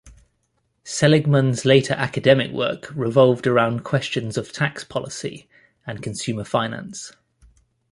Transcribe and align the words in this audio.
Seligman's 0.83 1.63
later 1.63 1.93
academic 1.93 2.51
work 2.51 2.89
revolved 2.95 3.45
around 3.45 3.83
questions 3.83 4.35
of 4.35 4.51
tax 4.51 4.83
policy 4.83 5.47
and 5.85 6.01
consumer 6.01 6.43
finance. 6.43 7.11